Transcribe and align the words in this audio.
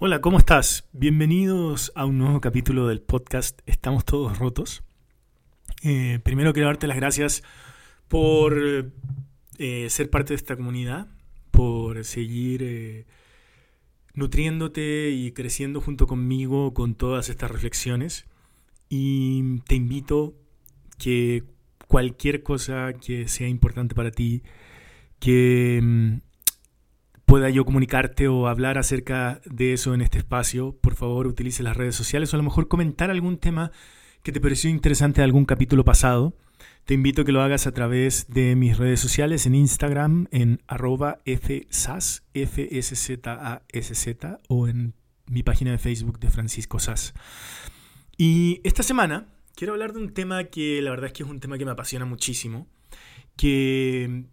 Hola, 0.00 0.20
¿cómo 0.20 0.38
estás? 0.38 0.88
Bienvenidos 0.92 1.92
a 1.94 2.04
un 2.04 2.18
nuevo 2.18 2.40
capítulo 2.40 2.88
del 2.88 3.00
podcast 3.00 3.60
Estamos 3.64 4.04
todos 4.04 4.40
rotos. 4.40 4.82
Eh, 5.84 6.18
primero 6.24 6.52
quiero 6.52 6.66
darte 6.66 6.88
las 6.88 6.96
gracias 6.96 7.44
por 8.08 8.90
eh, 9.58 9.86
ser 9.90 10.10
parte 10.10 10.30
de 10.30 10.34
esta 10.34 10.56
comunidad, 10.56 11.06
por 11.52 12.04
seguir 12.04 12.62
eh, 12.64 13.06
nutriéndote 14.14 15.10
y 15.10 15.30
creciendo 15.30 15.80
junto 15.80 16.08
conmigo 16.08 16.74
con 16.74 16.96
todas 16.96 17.28
estas 17.28 17.52
reflexiones. 17.52 18.26
Y 18.88 19.60
te 19.60 19.76
invito 19.76 20.34
que 20.98 21.44
cualquier 21.86 22.42
cosa 22.42 22.94
que 22.94 23.28
sea 23.28 23.46
importante 23.46 23.94
para 23.94 24.10
ti, 24.10 24.42
que 25.20 25.80
mm, 25.80 26.33
pueda 27.34 27.50
yo 27.50 27.64
comunicarte 27.64 28.28
o 28.28 28.46
hablar 28.46 28.78
acerca 28.78 29.40
de 29.44 29.72
eso 29.72 29.92
en 29.92 30.02
este 30.02 30.18
espacio, 30.18 30.78
por 30.80 30.94
favor 30.94 31.26
utilice 31.26 31.64
las 31.64 31.76
redes 31.76 31.96
sociales 31.96 32.32
o 32.32 32.36
a 32.36 32.38
lo 32.38 32.44
mejor 32.44 32.68
comentar 32.68 33.10
algún 33.10 33.38
tema 33.38 33.72
que 34.22 34.30
te 34.30 34.40
pareció 34.40 34.70
interesante 34.70 35.20
de 35.20 35.24
algún 35.24 35.44
capítulo 35.44 35.84
pasado. 35.84 36.36
Te 36.84 36.94
invito 36.94 37.22
a 37.22 37.24
que 37.24 37.32
lo 37.32 37.42
hagas 37.42 37.66
a 37.66 37.72
través 37.72 38.28
de 38.28 38.54
mis 38.54 38.78
redes 38.78 39.00
sociales 39.00 39.46
en 39.46 39.56
Instagram 39.56 40.28
en 40.30 40.62
arroba 40.68 41.18
fsas, 41.26 42.22
o 44.46 44.68
en 44.68 44.94
mi 45.26 45.42
página 45.42 45.72
de 45.72 45.78
Facebook 45.78 46.20
de 46.20 46.30
Francisco 46.30 46.78
Sass. 46.78 47.14
Y 48.16 48.60
esta 48.62 48.84
semana 48.84 49.26
quiero 49.56 49.72
hablar 49.72 49.92
de 49.92 49.98
un 49.98 50.14
tema 50.14 50.44
que 50.44 50.80
la 50.80 50.90
verdad 50.90 51.06
es 51.06 51.12
que 51.14 51.24
es 51.24 51.28
un 51.28 51.40
tema 51.40 51.58
que 51.58 51.64
me 51.64 51.72
apasiona 51.72 52.04
muchísimo, 52.04 52.68
que 53.36 54.26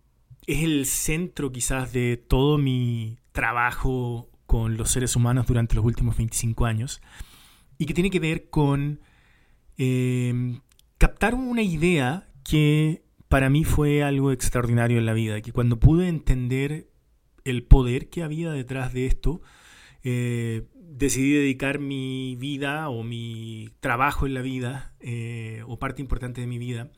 es 0.47 0.63
el 0.63 0.85
centro 0.85 1.51
quizás 1.51 1.93
de 1.93 2.17
todo 2.17 2.57
mi 2.57 3.17
trabajo 3.31 4.29
con 4.45 4.77
los 4.77 4.91
seres 4.91 5.15
humanos 5.15 5.47
durante 5.47 5.75
los 5.75 5.85
últimos 5.85 6.17
25 6.17 6.65
años 6.65 7.01
y 7.77 7.85
que 7.85 7.93
tiene 7.93 8.09
que 8.09 8.19
ver 8.19 8.49
con 8.49 8.99
eh, 9.77 10.59
captar 10.97 11.35
una 11.35 11.63
idea 11.63 12.29
que 12.43 13.03
para 13.27 13.49
mí 13.49 13.63
fue 13.63 14.03
algo 14.03 14.31
extraordinario 14.31 14.97
en 14.97 15.05
la 15.05 15.13
vida, 15.13 15.41
que 15.41 15.53
cuando 15.53 15.79
pude 15.79 16.07
entender 16.09 16.89
el 17.45 17.63
poder 17.63 18.09
que 18.09 18.23
había 18.23 18.51
detrás 18.51 18.93
de 18.93 19.05
esto, 19.05 19.41
eh, 20.03 20.67
decidí 20.75 21.31
dedicar 21.31 21.79
mi 21.79 22.35
vida 22.35 22.89
o 22.89 23.03
mi 23.03 23.69
trabajo 23.79 24.25
en 24.25 24.33
la 24.33 24.41
vida, 24.41 24.93
eh, 24.99 25.63
o 25.65 25.79
parte 25.79 26.01
importante 26.01 26.41
de 26.41 26.47
mi 26.47 26.57
vida, 26.57 26.91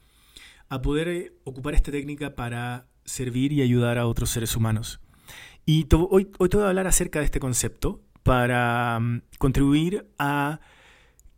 a 0.69 0.81
poder 0.81 1.35
ocupar 1.43 1.75
esta 1.75 1.91
técnica 1.91 2.35
para 2.35 2.87
servir 3.05 3.51
y 3.51 3.61
ayudar 3.61 3.97
a 3.97 4.07
otros 4.07 4.29
seres 4.29 4.55
humanos. 4.55 4.99
Y 5.65 5.87
hoy, 5.93 6.29
hoy 6.37 6.49
te 6.49 6.57
voy 6.57 6.65
a 6.65 6.69
hablar 6.69 6.87
acerca 6.87 7.19
de 7.19 7.25
este 7.25 7.39
concepto 7.39 8.01
para 8.23 8.99
mm, 8.99 9.21
contribuir 9.37 10.07
a, 10.17 10.59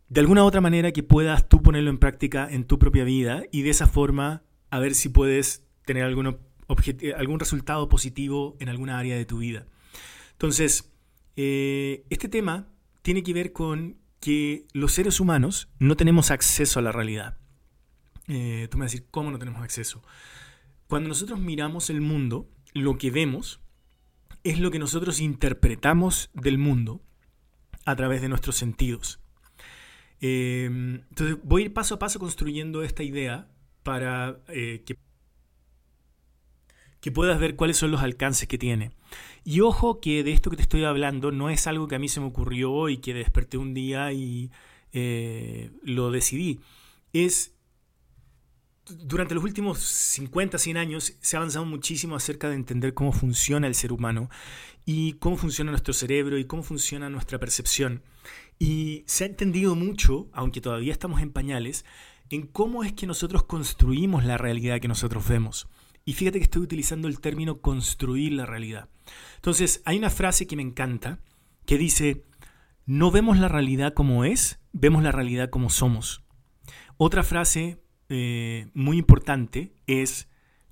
de 0.08 0.20
alguna 0.20 0.42
u 0.44 0.46
otra 0.46 0.60
manera, 0.60 0.92
que 0.92 1.02
puedas 1.02 1.48
tú 1.48 1.62
ponerlo 1.62 1.90
en 1.90 1.98
práctica 1.98 2.48
en 2.50 2.64
tu 2.64 2.78
propia 2.78 3.04
vida 3.04 3.42
y 3.52 3.62
de 3.62 3.70
esa 3.70 3.86
forma 3.86 4.42
a 4.70 4.78
ver 4.78 4.94
si 4.94 5.08
puedes 5.08 5.64
tener 5.84 6.04
algún, 6.04 6.38
algún 7.16 7.40
resultado 7.40 7.88
positivo 7.88 8.56
en 8.60 8.68
alguna 8.68 8.98
área 8.98 9.16
de 9.16 9.24
tu 9.24 9.38
vida. 9.38 9.66
Entonces, 10.32 10.92
eh, 11.36 12.04
este 12.10 12.28
tema 12.28 12.66
tiene 13.02 13.22
que 13.22 13.32
ver 13.32 13.52
con 13.52 13.96
que 14.20 14.66
los 14.72 14.92
seres 14.92 15.20
humanos 15.20 15.68
no 15.78 15.96
tenemos 15.96 16.30
acceso 16.30 16.80
a 16.80 16.82
la 16.82 16.92
realidad. 16.92 17.36
Eh, 18.28 18.66
tú 18.70 18.78
me 18.78 18.84
vas 18.84 18.92
a 18.92 18.94
decir, 18.94 19.06
¿cómo 19.10 19.30
no 19.30 19.38
tenemos 19.38 19.62
acceso? 19.62 20.02
Cuando 20.88 21.08
nosotros 21.08 21.40
miramos 21.40 21.90
el 21.90 22.00
mundo, 22.00 22.48
lo 22.74 22.98
que 22.98 23.10
vemos 23.10 23.60
es 24.44 24.60
lo 24.60 24.70
que 24.70 24.78
nosotros 24.78 25.20
interpretamos 25.20 26.30
del 26.32 26.58
mundo 26.58 27.02
a 27.84 27.96
través 27.96 28.22
de 28.22 28.28
nuestros 28.28 28.56
sentidos. 28.56 29.20
Eh, 30.20 30.66
entonces 30.66 31.36
voy 31.42 31.62
a 31.62 31.64
ir 31.66 31.72
paso 31.72 31.96
a 31.96 31.98
paso 31.98 32.18
construyendo 32.18 32.82
esta 32.82 33.02
idea 33.02 33.48
para 33.82 34.40
eh, 34.48 34.82
que, 34.86 34.96
que, 37.00 37.12
puedas 37.12 37.38
ver 37.38 37.54
cuáles 37.56 37.76
son 37.76 37.90
los 37.90 38.02
alcances 38.02 38.48
que 38.48 38.58
tiene. 38.58 38.92
Y 39.44 39.60
ojo 39.60 40.00
que 40.00 40.22
de 40.22 40.32
esto 40.32 40.50
que 40.50 40.56
te 40.56 40.62
estoy 40.62 40.84
hablando 40.84 41.32
no 41.32 41.50
es 41.50 41.66
algo 41.66 41.88
que 41.88 41.96
a 41.96 41.98
mí 41.98 42.08
se 42.08 42.20
me 42.20 42.26
ocurrió 42.26 42.88
y 42.88 42.98
que 42.98 43.14
desperté 43.14 43.58
un 43.58 43.74
día 43.74 44.12
y 44.12 44.50
eh, 44.92 45.70
lo 45.82 46.10
decidí. 46.10 46.60
Es 47.12 47.55
durante 48.88 49.34
los 49.34 49.44
últimos 49.44 49.78
50, 49.80 50.58
100 50.58 50.76
años 50.76 51.16
se 51.20 51.36
ha 51.36 51.40
avanzado 51.40 51.64
muchísimo 51.64 52.14
acerca 52.14 52.48
de 52.48 52.54
entender 52.54 52.94
cómo 52.94 53.12
funciona 53.12 53.66
el 53.66 53.74
ser 53.74 53.92
humano 53.92 54.28
y 54.84 55.14
cómo 55.14 55.36
funciona 55.36 55.72
nuestro 55.72 55.92
cerebro 55.92 56.38
y 56.38 56.44
cómo 56.44 56.62
funciona 56.62 57.10
nuestra 57.10 57.38
percepción. 57.38 58.02
Y 58.58 59.04
se 59.06 59.24
ha 59.24 59.26
entendido 59.26 59.74
mucho, 59.74 60.28
aunque 60.32 60.60
todavía 60.60 60.92
estamos 60.92 61.20
en 61.20 61.32
pañales, 61.32 61.84
en 62.30 62.46
cómo 62.46 62.84
es 62.84 62.92
que 62.92 63.06
nosotros 63.06 63.42
construimos 63.44 64.24
la 64.24 64.38
realidad 64.38 64.80
que 64.80 64.88
nosotros 64.88 65.28
vemos. 65.28 65.68
Y 66.04 66.12
fíjate 66.12 66.38
que 66.38 66.44
estoy 66.44 66.62
utilizando 66.62 67.08
el 67.08 67.20
término 67.20 67.60
construir 67.60 68.32
la 68.32 68.46
realidad. 68.46 68.88
Entonces, 69.36 69.82
hay 69.84 69.98
una 69.98 70.10
frase 70.10 70.46
que 70.46 70.56
me 70.56 70.62
encanta 70.62 71.18
que 71.66 71.78
dice, 71.78 72.24
no 72.84 73.10
vemos 73.10 73.38
la 73.38 73.48
realidad 73.48 73.92
como 73.94 74.24
es, 74.24 74.60
vemos 74.72 75.02
la 75.02 75.10
realidad 75.10 75.50
como 75.50 75.68
somos. 75.68 76.22
Otra 76.96 77.24
frase 77.24 77.80
eh, 78.08 78.68
muy 78.74 78.98
importante 78.98 79.72
es, 79.86 80.28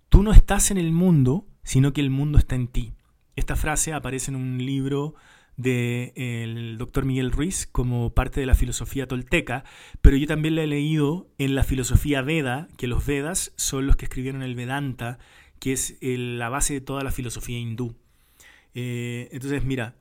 tú 0.09 0.22
no 0.22 0.33
estás 0.33 0.71
en 0.71 0.78
el 0.78 0.93
mundo, 0.93 1.47
sino 1.62 1.93
que 1.93 2.00
el 2.00 2.11
mundo 2.11 2.39
está 2.39 2.55
en 2.55 2.69
ti. 2.69 2.95
Esta 3.37 3.56
frase 3.56 3.93
aparece 3.93 4.31
en 4.31 4.37
un 4.37 4.65
libro 4.65 5.15
del 5.56 6.78
doctor 6.78 7.05
Miguel 7.05 7.31
Ruiz 7.31 7.69
como 7.71 8.12
parte 8.12 8.41
de 8.41 8.47
la 8.47 8.55
filosofía 8.55 9.06
tolteca, 9.06 9.65
pero 10.03 10.17
yo 10.17 10.27
también 10.27 10.56
la 10.56 10.62
he 10.62 10.67
leído 10.67 11.28
en 11.39 11.55
la 11.55 11.65
filosofía 11.65 12.23
Veda, 12.23 12.69
que 12.77 12.87
los 12.87 13.06
Vedas 13.06 13.53
son 13.56 13.87
los 13.87 13.97
que 13.97 14.06
escribieron 14.06 14.43
el 14.43 14.55
Vedanta, 14.55 15.19
que 15.59 15.73
es 15.73 15.97
la 16.00 16.49
base 16.49 16.75
de 16.75 16.81
toda 16.81 17.03
la 17.03 17.12
filosofía 17.12 17.59
hindú. 17.59 17.97
Eh, 18.75 19.28
entonces, 19.33 19.65
mira, 19.65 19.97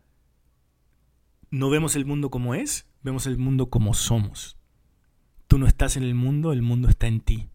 no 1.52 1.70
vemos 1.70 1.96
el 1.96 2.06
mundo 2.06 2.32
como 2.32 2.56
es, 2.56 2.88
vemos 3.04 3.28
el 3.28 3.38
mundo 3.38 3.70
como 3.70 3.94
somos. 3.94 4.58
Tú 5.48 5.58
no 5.58 5.68
estás 5.68 5.98
en 5.98 6.04
el 6.04 6.16
mundo, 6.16 6.54
el 6.54 6.62
mundo 6.62 6.90
está 6.90 7.08
en 7.08 7.22
ti. 7.22 7.48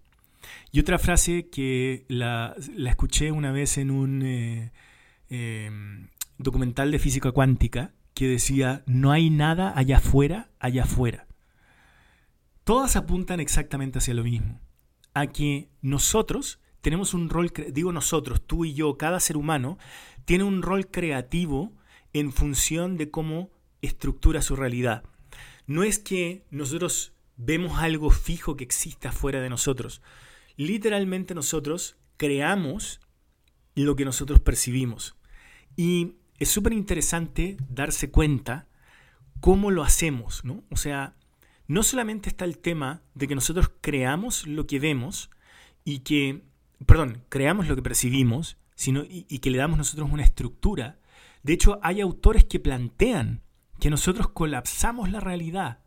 Y 0.70 0.80
otra 0.80 0.98
frase 0.98 1.48
que 1.48 2.04
la, 2.08 2.54
escuché 2.86 3.32
una 3.32 3.52
vez 3.52 3.78
en 3.78 3.90
un 3.90 4.22
eh, 4.22 4.72
em, 5.28 6.08
documental 6.38 6.90
de 6.90 6.98
física 6.98 7.32
cuántica 7.32 7.92
que 8.14 8.28
decía, 8.28 8.82
no 8.86 9.12
hay 9.12 9.30
nada 9.30 9.72
allá 9.76 9.98
afuera, 9.98 10.50
allá 10.58 10.84
afuera. 10.84 11.26
Todas 12.64 12.96
apuntan 12.96 13.40
exactamente 13.40 13.98
hacia 13.98 14.14
lo 14.14 14.24
mismo, 14.24 14.60
a 15.14 15.28
que 15.28 15.70
nosotros 15.80 16.60
tenemos 16.80 17.14
un 17.14 17.30
rol, 17.30 17.52
digo 17.72 17.92
nosotros, 17.92 18.42
tú 18.46 18.64
y 18.64 18.74
yo, 18.74 18.98
cada 18.98 19.20
ser 19.20 19.36
humano, 19.36 19.78
tiene 20.24 20.44
un 20.44 20.62
rol 20.62 20.88
creativo 20.88 21.72
en 22.12 22.32
función 22.32 22.96
de 22.96 23.10
cómo 23.10 23.50
estructura 23.82 24.42
su 24.42 24.56
realidad. 24.56 25.04
No 25.66 25.82
es 25.82 25.98
que 25.98 26.44
nosotros 26.50 27.12
vemos 27.38 27.78
algo 27.78 28.10
fijo 28.10 28.56
que 28.56 28.64
existe 28.64 29.08
afuera 29.08 29.40
de 29.40 29.48
nosotros. 29.48 30.02
Literalmente 30.56 31.34
nosotros 31.34 31.96
creamos 32.18 33.00
lo 33.74 33.96
que 33.96 34.04
nosotros 34.04 34.40
percibimos. 34.40 35.16
Y 35.76 36.16
es 36.38 36.50
súper 36.50 36.72
interesante 36.72 37.56
darse 37.70 38.10
cuenta 38.10 38.68
cómo 39.40 39.70
lo 39.70 39.84
hacemos, 39.84 40.44
¿no? 40.44 40.64
O 40.70 40.76
sea, 40.76 41.14
no 41.68 41.82
solamente 41.82 42.28
está 42.28 42.44
el 42.44 42.58
tema 42.58 43.02
de 43.14 43.28
que 43.28 43.36
nosotros 43.36 43.70
creamos 43.80 44.46
lo 44.46 44.66
que 44.66 44.80
vemos 44.80 45.30
y 45.84 46.00
que, 46.00 46.42
perdón, 46.86 47.24
creamos 47.28 47.68
lo 47.68 47.76
que 47.76 47.82
percibimos, 47.82 48.58
sino 48.74 49.04
y 49.08 49.38
que 49.38 49.50
le 49.50 49.58
damos 49.58 49.78
nosotros 49.78 50.10
una 50.10 50.24
estructura. 50.24 50.98
De 51.42 51.52
hecho, 51.52 51.78
hay 51.82 52.00
autores 52.00 52.44
que 52.44 52.58
plantean 52.58 53.42
que 53.78 53.90
nosotros 53.90 54.28
colapsamos 54.30 55.10
la 55.10 55.20
realidad 55.20 55.80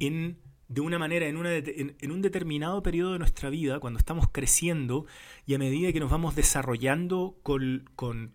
en 0.00 0.38
de 0.68 0.82
una 0.82 0.98
manera 0.98 1.26
en, 1.26 1.36
una 1.38 1.50
un 1.50 2.22
determinado 2.22 2.82
periodo 2.82 3.14
de 3.14 3.18
nuestra 3.18 3.48
vida, 3.48 3.80
cuando 3.80 3.98
estamos 3.98 4.28
creciendo 4.30 5.06
y 5.46 5.54
a 5.54 5.58
medida 5.58 5.92
que 5.92 6.00
nos 6.00 6.10
vamos 6.10 6.36
desarrollando 6.36 7.38
con, 7.42 7.88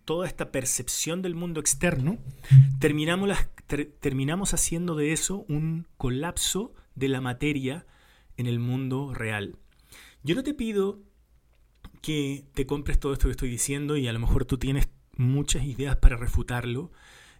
toda 0.03 0.27
esta 0.27 0.51
percepción 0.51 1.21
del 1.21 1.35
mundo 1.35 1.59
externo, 1.59 2.17
terminamos, 2.79 3.37
terminamos 3.99 4.53
haciendo 4.53 4.95
de 4.95 5.13
eso 5.13 5.45
un 5.47 5.87
colapso 5.97 6.73
de 6.95 7.07
la 7.07 7.21
materia 7.21 7.85
en 8.35 8.47
el 8.47 8.59
mundo 8.59 9.13
real. 9.13 9.55
Yo 10.23 10.33
no 10.33 10.43
te 10.43 10.55
pido 10.55 10.99
que 12.01 12.45
te 12.53 12.65
compres 12.65 12.99
todo 12.99 13.13
esto 13.13 13.27
que 13.27 13.31
estoy 13.31 13.49
diciendo 13.49 13.95
y 13.95 14.07
a 14.07 14.13
lo 14.13 14.19
mejor 14.19 14.45
tú 14.45 14.57
tienes 14.57 14.89
muchas 15.15 15.63
ideas 15.65 15.97
para 15.97 16.17
refutarlo 16.17 16.91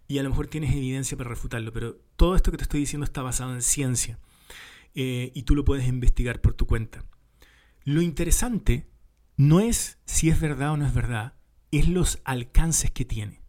y 0.06 0.18
a 0.18 0.22
lo 0.22 0.30
mejor 0.30 0.46
tienes 0.46 0.74
evidencia 0.74 1.16
para 1.16 1.30
refutarlo, 1.30 1.72
pero 1.72 1.96
todo 2.16 2.36
esto 2.36 2.52
que 2.52 2.58
te 2.58 2.62
estoy 2.62 2.80
diciendo 2.80 3.04
está 3.04 3.22
basado 3.22 3.52
en 3.54 3.62
ciencia. 3.62 4.18
Eh, 4.94 5.32
y 5.34 5.42
tú 5.42 5.54
lo 5.54 5.64
puedes 5.64 5.88
investigar 5.88 6.40
por 6.40 6.54
tu 6.54 6.66
cuenta. 6.66 7.04
Lo 7.84 8.00
interesante 8.00 8.88
no 9.36 9.60
es 9.60 9.98
si 10.04 10.28
es 10.28 10.40
verdad 10.40 10.72
o 10.72 10.76
no 10.76 10.86
es 10.86 10.94
verdad, 10.94 11.34
es 11.70 11.88
los 11.88 12.20
alcances 12.24 12.90
que 12.90 13.04
tiene. 13.04 13.42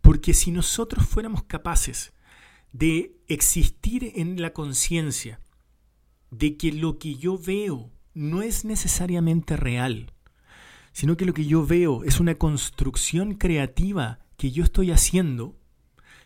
Porque 0.00 0.34
si 0.34 0.50
nosotros 0.50 1.06
fuéramos 1.06 1.44
capaces 1.44 2.12
de 2.72 3.16
existir 3.28 4.12
en 4.16 4.40
la 4.40 4.52
conciencia 4.52 5.40
de 6.30 6.56
que 6.56 6.72
lo 6.72 6.98
que 6.98 7.14
yo 7.16 7.38
veo 7.38 7.92
no 8.12 8.42
es 8.42 8.64
necesariamente 8.64 9.56
real, 9.56 10.12
sino 10.92 11.16
que 11.16 11.24
lo 11.24 11.34
que 11.34 11.46
yo 11.46 11.66
veo 11.66 12.04
es 12.04 12.20
una 12.20 12.36
construcción 12.36 13.34
creativa 13.34 14.20
que 14.36 14.50
yo 14.50 14.64
estoy 14.64 14.90
haciendo, 14.90 15.56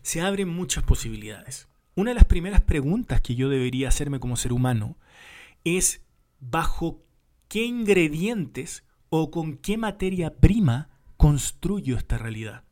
se 0.02 0.20
abren 0.20 0.48
muchas 0.48 0.84
posibilidades. 0.84 1.68
Una 1.98 2.12
de 2.12 2.14
las 2.14 2.26
primeras 2.26 2.60
preguntas 2.60 3.20
que 3.20 3.34
yo 3.34 3.48
debería 3.48 3.88
hacerme 3.88 4.20
como 4.20 4.36
ser 4.36 4.52
humano 4.52 4.96
es 5.64 6.06
bajo 6.38 7.04
qué 7.48 7.64
ingredientes 7.64 8.84
o 9.08 9.32
con 9.32 9.56
qué 9.56 9.76
materia 9.78 10.36
prima 10.36 10.90
construyo 11.16 11.96
esta 11.96 12.16
realidad. 12.16 12.62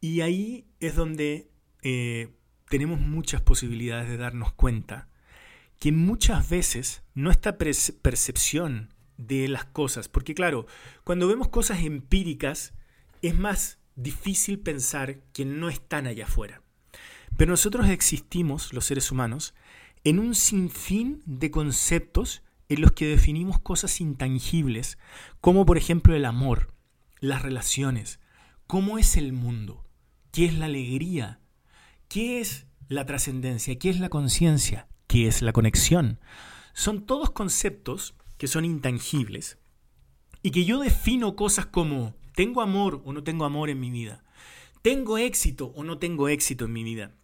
Y 0.00 0.22
ahí 0.22 0.68
es 0.80 0.94
donde 0.94 1.50
eh, 1.82 2.32
tenemos 2.70 2.98
muchas 2.98 3.42
posibilidades 3.42 4.08
de 4.08 4.16
darnos 4.16 4.54
cuenta 4.54 5.10
que 5.78 5.92
muchas 5.92 6.48
veces 6.48 7.02
nuestra 7.12 7.58
percepción 7.58 8.94
de 9.18 9.48
las 9.48 9.66
cosas, 9.66 10.08
porque 10.08 10.34
claro, 10.34 10.66
cuando 11.04 11.28
vemos 11.28 11.48
cosas 11.48 11.82
empíricas 11.82 12.72
es 13.20 13.38
más 13.38 13.80
difícil 13.96 14.60
pensar 14.60 15.20
que 15.34 15.44
no 15.44 15.68
están 15.68 16.06
allá 16.06 16.24
afuera. 16.24 16.62
Pero 17.40 17.52
nosotros 17.52 17.88
existimos, 17.88 18.74
los 18.74 18.84
seres 18.84 19.10
humanos, 19.10 19.54
en 20.04 20.18
un 20.18 20.34
sinfín 20.34 21.22
de 21.24 21.50
conceptos 21.50 22.42
en 22.68 22.82
los 22.82 22.92
que 22.92 23.06
definimos 23.06 23.58
cosas 23.58 24.02
intangibles, 24.02 24.98
como 25.40 25.64
por 25.64 25.78
ejemplo 25.78 26.14
el 26.14 26.26
amor, 26.26 26.74
las 27.18 27.40
relaciones, 27.40 28.20
cómo 28.66 28.98
es 28.98 29.16
el 29.16 29.32
mundo, 29.32 29.88
qué 30.32 30.44
es 30.44 30.58
la 30.58 30.66
alegría, 30.66 31.40
qué 32.08 32.42
es 32.42 32.66
la 32.88 33.06
trascendencia, 33.06 33.78
qué 33.78 33.88
es 33.88 34.00
la 34.00 34.10
conciencia, 34.10 34.86
qué 35.06 35.26
es 35.26 35.40
la 35.40 35.54
conexión. 35.54 36.20
Son 36.74 37.06
todos 37.06 37.30
conceptos 37.30 38.16
que 38.36 38.48
son 38.48 38.66
intangibles 38.66 39.56
y 40.42 40.50
que 40.50 40.66
yo 40.66 40.78
defino 40.80 41.36
cosas 41.36 41.64
como 41.64 42.14
tengo 42.34 42.60
amor 42.60 43.00
o 43.06 43.14
no 43.14 43.24
tengo 43.24 43.46
amor 43.46 43.70
en 43.70 43.80
mi 43.80 43.90
vida, 43.90 44.24
tengo 44.82 45.16
éxito 45.16 45.72
o 45.74 45.84
no 45.84 45.96
tengo 45.96 46.28
éxito 46.28 46.66
en 46.66 46.74
mi 46.74 46.84
vida. 46.84 47.14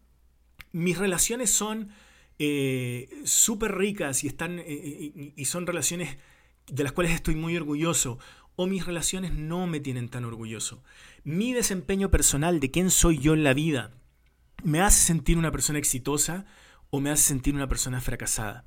Mis 0.73 0.99
relaciones 0.99 1.51
son 1.51 1.91
eh, 2.39 3.09
súper 3.25 3.77
ricas 3.77 4.25
y, 4.25 4.27
están, 4.27 4.59
eh, 4.59 4.65
eh, 4.69 5.33
y 5.35 5.45
son 5.47 5.67
relaciones 5.67 6.19
de 6.67 6.83
las 6.83 6.93
cuales 6.93 7.13
estoy 7.13 7.35
muy 7.35 7.57
orgulloso 7.57 8.19
o 8.57 8.67
mis 8.67 8.87
relaciones 8.87 9.35
no 9.35 9.67
me 9.67 9.81
tienen 9.81 10.09
tan 10.09 10.25
orgulloso. 10.25 10.83
Mi 11.25 11.53
desempeño 11.53 12.11
personal 12.11 12.61
de 12.61 12.71
quién 12.71 12.91
soy 12.91 13.19
yo 13.19 13.35
en 13.35 13.45
la 13.45 13.55
vida 13.55 13.93
me 14.65 14.81
hace 14.81 15.05
sentir 15.05 15.39
una 15.39 15.53
persona 15.53 15.79
exitosa 15.79 16.47
o 16.91 17.01
me 17.01 17.11
hace 17.11 17.23
sentir 17.23 17.55
una 17.55 17.69
persona 17.69 18.01
fracasada. 18.01 18.65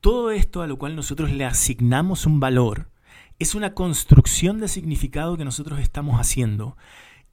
Todo 0.00 0.30
esto 0.32 0.62
a 0.62 0.66
lo 0.66 0.78
cual 0.78 0.96
nosotros 0.96 1.30
le 1.30 1.44
asignamos 1.44 2.26
un 2.26 2.40
valor 2.40 2.90
es 3.38 3.54
una 3.54 3.74
construcción 3.74 4.60
de 4.60 4.68
significado 4.68 5.36
que 5.36 5.44
nosotros 5.44 5.80
estamos 5.80 6.20
haciendo. 6.20 6.76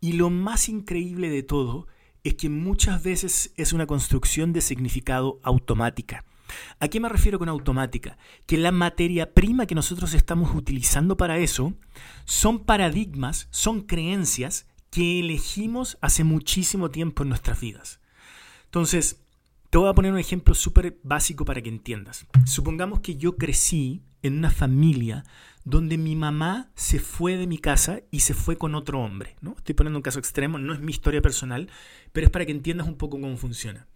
Y 0.01 0.13
lo 0.13 0.29
más 0.29 0.69
increíble 0.69 1.29
de 1.29 1.43
todo 1.43 1.87
es 2.23 2.35
que 2.35 2.49
muchas 2.49 3.03
veces 3.03 3.53
es 3.55 3.73
una 3.73 3.87
construcción 3.87 4.53
de 4.53 4.61
significado 4.61 5.39
automática. 5.43 6.25
¿A 6.79 6.87
qué 6.87 6.99
me 6.99 7.09
refiero 7.09 7.39
con 7.39 7.49
automática? 7.49 8.17
Que 8.45 8.57
la 8.57 8.71
materia 8.71 9.33
prima 9.33 9.65
que 9.65 9.75
nosotros 9.75 10.13
estamos 10.13 10.55
utilizando 10.55 11.17
para 11.17 11.37
eso 11.37 11.73
son 12.25 12.65
paradigmas, 12.65 13.47
son 13.51 13.81
creencias 13.81 14.67
que 14.89 15.19
elegimos 15.19 15.97
hace 16.01 16.23
muchísimo 16.23 16.89
tiempo 16.89 17.23
en 17.23 17.29
nuestras 17.29 17.59
vidas. 17.59 17.99
Entonces, 18.65 19.21
te 19.69 19.77
voy 19.77 19.89
a 19.89 19.93
poner 19.93 20.11
un 20.11 20.19
ejemplo 20.19 20.55
súper 20.55 20.97
básico 21.03 21.45
para 21.45 21.61
que 21.61 21.69
entiendas. 21.69 22.25
Supongamos 22.45 23.01
que 23.01 23.17
yo 23.17 23.37
crecí 23.37 24.03
en 24.21 24.37
una 24.37 24.49
familia 24.49 25.23
donde 25.63 25.97
mi 25.97 26.15
mamá 26.15 26.71
se 26.75 26.99
fue 26.99 27.37
de 27.37 27.45
mi 27.45 27.59
casa 27.59 28.01
y 28.09 28.21
se 28.21 28.33
fue 28.33 28.57
con 28.57 28.73
otro 28.73 28.99
hombre. 28.99 29.35
¿no? 29.41 29.53
Estoy 29.57 29.75
poniendo 29.75 29.99
un 29.99 30.03
caso 30.03 30.19
extremo, 30.19 30.57
no 30.57 30.73
es 30.73 30.79
mi 30.79 30.91
historia 30.91 31.21
personal, 31.21 31.69
pero 32.11 32.25
es 32.25 32.31
para 32.31 32.45
que 32.45 32.51
entiendas 32.51 32.87
un 32.87 32.95
poco 32.95 33.19
cómo 33.19 33.37
funciona. 33.37 33.87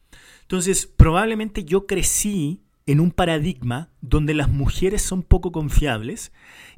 Entonces, 0.41 0.85
probablemente 0.85 1.63
yo 1.63 1.87
crecí 1.87 2.61
en 2.85 2.99
un 2.99 3.11
paradigma 3.11 3.89
donde 4.01 4.33
las 4.33 4.49
mujeres 4.49 5.01
son 5.01 5.23
poco 5.23 5.51
confiables 5.51 6.31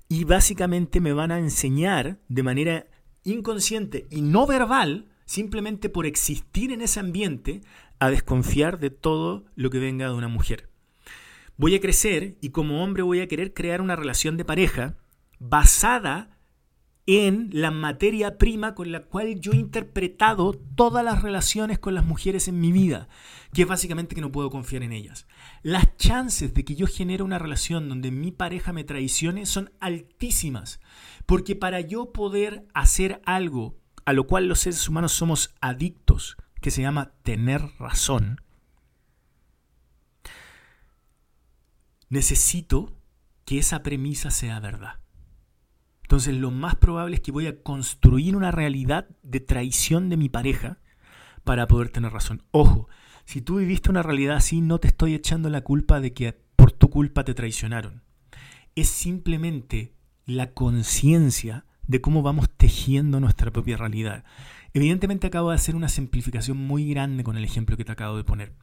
y 0.08 0.24
básicamente 0.24 1.02
me 1.02 1.14
van 1.14 1.32
a 1.32 1.40
enseñar 1.40 2.20
de 2.30 2.44
manera 2.44 2.88
inconsciente 3.24 4.06
y 4.10 4.22
no 4.22 4.46
verbal, 4.46 5.10
simplemente 5.26 5.90
por 5.90 6.06
existir 6.06 6.72
en 6.72 6.82
ese 6.82 7.00
ambiente, 7.00 7.62
a 8.00 8.10
desconfiar 8.10 8.80
de 8.80 8.90
todo 8.90 9.46
lo 9.56 9.70
que 9.70 9.80
venga 9.80 10.08
de 10.08 10.14
una 10.14 10.28
mujer. 10.28 10.70
Voy 11.58 11.76
a 11.76 11.80
crecer 11.80 12.38
y 12.42 12.50
como 12.50 12.84
hombre 12.84 13.04
voy 13.04 13.22
a 13.22 13.28
querer 13.28 13.54
crear 13.54 13.82
una 13.82 13.96
relación 13.96 14.38
de 14.38 14.46
pareja 14.46 14.96
basada 15.40 16.36
en 17.08 17.50
la 17.52 17.70
materia 17.70 18.38
prima 18.38 18.74
con 18.74 18.92
la 18.92 19.04
cual 19.04 19.40
yo 19.40 19.52
he 19.52 19.58
interpretado 19.58 20.54
todas 20.54 21.06
las 21.06 21.22
relaciones 21.22 21.78
con 21.78 21.94
las 21.94 22.04
mujeres 22.04 22.48
en 22.48 22.60
mi 22.60 22.72
vida, 22.72 23.08
que 23.54 23.62
es 23.62 23.68
básicamente 23.68 24.16
que 24.16 24.22
no 24.22 24.32
puedo 24.32 24.50
confiar 24.50 24.82
en 24.82 24.92
ellas. 24.92 25.28
Las 25.62 25.96
chances 25.98 26.54
de 26.54 26.66
que 26.66 26.76
yo 26.76 26.88
genere 26.88 27.24
una 27.24 27.38
relación 27.38 27.90
donde 27.90 28.10
mi 28.10 28.32
pareja 28.32 28.74
me 28.74 28.84
traicione 28.84 29.46
son 29.46 29.72
altísimas, 29.80 30.80
porque 31.28 31.56
para 31.56 31.80
yo 31.80 32.12
poder 32.12 32.66
hacer 32.74 33.22
algo 33.26 33.78
a 34.06 34.14
lo 34.14 34.26
cual 34.26 34.48
los 34.48 34.60
seres 34.60 34.88
humanos 34.88 35.12
somos 35.14 35.54
adictos, 35.62 36.38
que 36.66 36.72
se 36.72 36.82
llama 36.82 37.12
tener 37.22 37.62
razón, 37.78 38.42
necesito 42.10 42.92
que 43.46 43.60
esa 43.60 43.84
premisa 43.84 44.32
sea 44.32 44.60
verdad. 44.60 44.98
Entonces 46.02 46.34
lo 46.34 46.50
más 46.50 46.76
probable 46.76 47.18
es 47.18 47.22
que 47.22 47.32
voy 47.32 47.46
a 47.46 47.62
construir 47.62 48.36
una 48.36 48.50
realidad 48.50 49.08
de 49.22 49.42
traición 49.42 50.10
de 50.10 50.18
mi 50.18 50.28
pareja 50.28 50.80
para 51.44 51.68
poder 51.68 51.90
tener 51.90 52.12
razón. 52.12 52.42
Ojo, 52.50 52.90
si 53.26 53.42
tú 53.42 53.58
viviste 53.58 53.92
una 53.92 54.02
realidad 54.02 54.38
así, 54.38 54.60
no 54.60 54.80
te 54.80 54.88
estoy 54.88 55.14
echando 55.14 55.52
la 55.52 55.62
culpa 55.62 56.00
de 56.00 56.14
que 56.14 56.34
por 56.56 56.72
tu 56.72 56.90
culpa 56.90 57.24
te 57.24 57.36
traicionaron. 57.36 58.02
Es 58.74 58.90
simplemente 58.90 59.94
la 60.26 60.52
conciencia 60.54 61.68
de 61.88 62.02
cómo 62.02 62.22
vamos 62.22 62.50
tejiendo 62.50 63.20
nuestra 63.20 63.52
propia 63.52 63.78
realidad. 63.78 64.24
Evidentemente 64.74 65.28
acabo 65.28 65.50
de 65.50 65.56
hacer 65.56 65.76
una 65.76 65.90
simplificación 65.90 66.58
muy 66.58 66.90
grande 66.90 67.24
con 67.24 67.38
el 67.38 67.44
ejemplo 67.44 67.78
que 67.78 67.86
te 67.86 67.92
acabo 67.92 68.18
de 68.18 68.24
poner, 68.24 68.54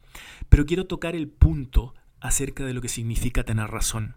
pero 0.49 0.65
quiero 0.65 0.85
tocar 0.85 1.15
el 1.15 1.27
punto 1.27 1.93
acerca 2.19 2.65
de 2.65 2.73
lo 2.73 2.81
que 2.81 2.89
significa 2.89 3.43
tener 3.43 3.67
razón. 3.67 4.15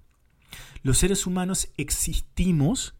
Los 0.83 0.99
seres 0.99 1.27
humanos 1.27 1.69
existimos 1.77 2.95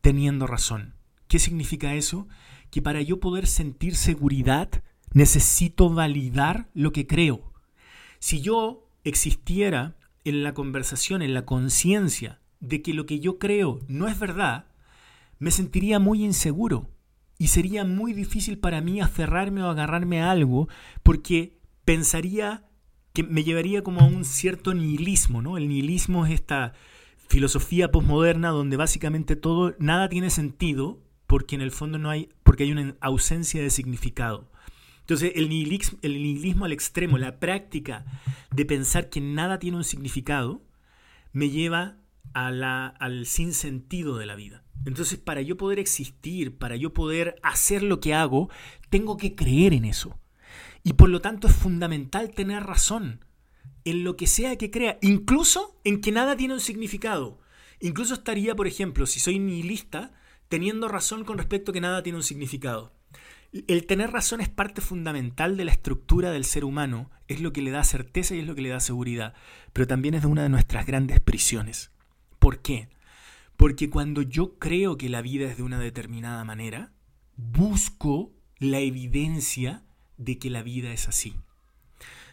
teniendo 0.00 0.46
razón. 0.46 0.94
¿Qué 1.28 1.38
significa 1.38 1.94
eso? 1.94 2.28
Que 2.70 2.82
para 2.82 3.00
yo 3.00 3.18
poder 3.20 3.46
sentir 3.46 3.96
seguridad 3.96 4.68
necesito 5.12 5.90
validar 5.90 6.68
lo 6.74 6.92
que 6.92 7.06
creo. 7.06 7.52
Si 8.18 8.40
yo 8.40 8.88
existiera 9.04 9.96
en 10.24 10.42
la 10.42 10.54
conversación, 10.54 11.22
en 11.22 11.34
la 11.34 11.44
conciencia 11.44 12.40
de 12.60 12.82
que 12.82 12.94
lo 12.94 13.06
que 13.06 13.20
yo 13.20 13.38
creo 13.38 13.80
no 13.88 14.08
es 14.08 14.18
verdad, 14.18 14.66
me 15.42 15.50
sentiría 15.50 15.98
muy 15.98 16.24
inseguro 16.24 16.88
y 17.36 17.48
sería 17.48 17.84
muy 17.84 18.12
difícil 18.12 18.58
para 18.58 18.80
mí 18.80 19.00
aferrarme 19.00 19.60
o 19.64 19.70
agarrarme 19.70 20.22
a 20.22 20.30
algo 20.30 20.68
porque 21.02 21.58
pensaría 21.84 22.64
que 23.12 23.24
me 23.24 23.42
llevaría 23.42 23.82
como 23.82 24.02
a 24.02 24.04
un 24.04 24.24
cierto 24.24 24.72
nihilismo, 24.72 25.42
¿no? 25.42 25.56
El 25.56 25.68
nihilismo 25.68 26.26
es 26.26 26.34
esta 26.34 26.74
filosofía 27.26 27.90
posmoderna 27.90 28.50
donde 28.50 28.76
básicamente 28.76 29.34
todo, 29.34 29.74
nada 29.80 30.08
tiene 30.08 30.30
sentido 30.30 31.02
porque 31.26 31.56
en 31.56 31.62
el 31.62 31.72
fondo 31.72 31.98
no 31.98 32.08
hay, 32.08 32.28
porque 32.44 32.62
hay 32.62 32.70
una 32.70 32.94
ausencia 33.00 33.60
de 33.60 33.70
significado. 33.70 34.48
Entonces 35.00 35.32
el 35.34 35.48
nihilismo, 35.48 35.98
el 36.02 36.22
nihilismo 36.22 36.66
al 36.66 36.72
extremo, 36.72 37.18
la 37.18 37.40
práctica 37.40 38.04
de 38.52 38.64
pensar 38.64 39.10
que 39.10 39.20
nada 39.20 39.58
tiene 39.58 39.78
un 39.78 39.84
significado, 39.84 40.62
me 41.32 41.50
lleva 41.50 41.96
a 42.32 42.52
la, 42.52 42.86
al 42.86 43.26
sinsentido 43.26 44.18
de 44.18 44.26
la 44.26 44.36
vida. 44.36 44.61
Entonces 44.84 45.18
para 45.18 45.42
yo 45.42 45.56
poder 45.56 45.78
existir, 45.78 46.56
para 46.56 46.76
yo 46.76 46.92
poder 46.92 47.36
hacer 47.42 47.82
lo 47.82 48.00
que 48.00 48.14
hago, 48.14 48.50
tengo 48.90 49.16
que 49.16 49.34
creer 49.34 49.72
en 49.72 49.84
eso. 49.84 50.18
Y 50.82 50.94
por 50.94 51.08
lo 51.08 51.20
tanto 51.20 51.48
es 51.48 51.54
fundamental 51.54 52.30
tener 52.30 52.64
razón 52.64 53.24
en 53.84 54.04
lo 54.04 54.16
que 54.16 54.26
sea 54.26 54.56
que 54.56 54.70
crea, 54.70 54.98
incluso 55.02 55.78
en 55.84 56.00
que 56.00 56.12
nada 56.12 56.36
tiene 56.36 56.54
un 56.54 56.60
significado. 56.60 57.38
Incluso 57.80 58.14
estaría, 58.14 58.54
por 58.54 58.66
ejemplo, 58.66 59.06
si 59.06 59.18
soy 59.20 59.38
nihilista, 59.38 60.12
teniendo 60.48 60.88
razón 60.88 61.24
con 61.24 61.38
respecto 61.38 61.70
a 61.70 61.74
que 61.74 61.80
nada 61.80 62.02
tiene 62.02 62.18
un 62.18 62.22
significado. 62.22 62.92
El 63.66 63.86
tener 63.86 64.10
razón 64.10 64.40
es 64.40 64.48
parte 64.48 64.80
fundamental 64.80 65.56
de 65.56 65.64
la 65.64 65.72
estructura 65.72 66.30
del 66.30 66.44
ser 66.44 66.64
humano, 66.64 67.10
es 67.28 67.40
lo 67.40 67.52
que 67.52 67.60
le 67.60 67.70
da 67.70 67.84
certeza 67.84 68.34
y 68.34 68.40
es 68.40 68.46
lo 68.46 68.54
que 68.54 68.62
le 68.62 68.70
da 68.70 68.80
seguridad, 68.80 69.34
pero 69.72 69.86
también 69.86 70.14
es 70.14 70.22
de 70.22 70.28
una 70.28 70.42
de 70.42 70.48
nuestras 70.48 70.86
grandes 70.86 71.20
prisiones. 71.20 71.90
¿Por 72.38 72.60
qué? 72.60 72.88
Porque 73.56 73.90
cuando 73.90 74.22
yo 74.22 74.58
creo 74.58 74.96
que 74.96 75.08
la 75.08 75.22
vida 75.22 75.50
es 75.50 75.56
de 75.56 75.62
una 75.62 75.78
determinada 75.78 76.44
manera, 76.44 76.92
busco 77.36 78.32
la 78.58 78.80
evidencia 78.80 79.84
de 80.16 80.38
que 80.38 80.50
la 80.50 80.62
vida 80.62 80.92
es 80.92 81.08
así. 81.08 81.34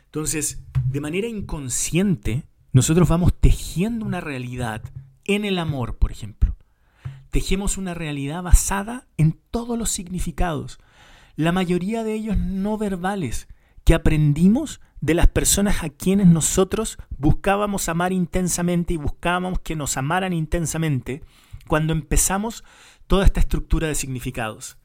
Entonces, 0.05 0.63
de 0.85 1.01
manera 1.01 1.27
inconsciente, 1.27 2.45
nosotros 2.71 3.07
vamos 3.07 3.33
tejiendo 3.39 4.05
una 4.05 4.21
realidad 4.21 4.83
en 5.25 5.45
el 5.45 5.59
amor, 5.59 5.97
por 5.97 6.11
ejemplo. 6.11 6.55
Tejemos 7.29 7.77
una 7.77 7.93
realidad 7.93 8.41
basada 8.41 9.07
en 9.17 9.39
todos 9.51 9.77
los 9.77 9.91
significados, 9.91 10.79
la 11.35 11.51
mayoría 11.51 12.03
de 12.03 12.13
ellos 12.13 12.37
no 12.37 12.77
verbales, 12.77 13.47
que 13.83 13.93
aprendimos 13.93 14.81
de 15.01 15.13
las 15.13 15.27
personas 15.27 15.83
a 15.83 15.89
quienes 15.89 16.27
nosotros 16.27 16.97
buscábamos 17.17 17.89
amar 17.89 18.11
intensamente 18.11 18.93
y 18.93 18.97
buscábamos 18.97 19.59
que 19.59 19.75
nos 19.75 19.97
amaran 19.97 20.33
intensamente 20.33 21.23
cuando 21.67 21.93
empezamos 21.93 22.63
toda 23.07 23.25
esta 23.25 23.39
estructura 23.39 23.87
de 23.87 23.95
significados. 23.95 24.77